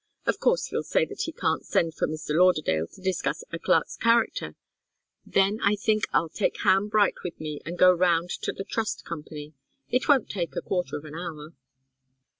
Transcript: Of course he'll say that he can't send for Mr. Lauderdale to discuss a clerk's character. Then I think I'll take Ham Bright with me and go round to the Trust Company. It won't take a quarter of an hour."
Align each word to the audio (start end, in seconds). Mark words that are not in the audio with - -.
Of 0.25 0.39
course 0.39 0.65
he'll 0.65 0.81
say 0.81 1.05
that 1.05 1.21
he 1.25 1.31
can't 1.31 1.63
send 1.63 1.93
for 1.93 2.07
Mr. 2.07 2.35
Lauderdale 2.35 2.87
to 2.87 3.01
discuss 3.01 3.43
a 3.51 3.59
clerk's 3.59 3.97
character. 3.97 4.55
Then 5.27 5.59
I 5.61 5.75
think 5.75 6.05
I'll 6.11 6.27
take 6.27 6.59
Ham 6.61 6.87
Bright 6.87 7.21
with 7.23 7.39
me 7.39 7.61
and 7.67 7.77
go 7.77 7.91
round 7.93 8.31
to 8.31 8.51
the 8.51 8.63
Trust 8.63 9.05
Company. 9.05 9.53
It 9.91 10.07
won't 10.09 10.27
take 10.27 10.55
a 10.55 10.61
quarter 10.63 10.97
of 10.97 11.05
an 11.05 11.13
hour." 11.13 11.51